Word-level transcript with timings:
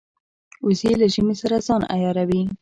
وزې 0.65 0.91
له 1.01 1.07
ژمې 1.13 1.35
سره 1.41 1.57
ځان 1.67 1.81
عیاروي 1.93 2.41